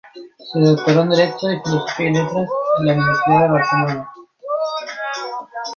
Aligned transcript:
Se 0.51 0.59
doctoró 0.59 1.01
en 1.03 1.09
Derecho 1.11 1.51
y 1.51 1.59
Filosofía 1.61 2.07
y 2.09 2.13
Letras 2.15 2.49
en 2.79 2.85
la 2.87 2.93
Universidad 2.93 3.41
de 3.43 3.49
Barcelona. 3.49 4.11